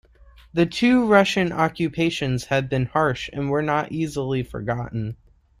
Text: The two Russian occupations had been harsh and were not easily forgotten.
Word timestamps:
The 0.51 0.65
two 0.65 1.05
Russian 1.05 1.51
occupations 1.51 2.45
had 2.45 2.69
been 2.69 2.87
harsh 2.87 3.29
and 3.31 3.51
were 3.51 3.61
not 3.61 3.91
easily 3.91 4.41
forgotten. 4.41 5.15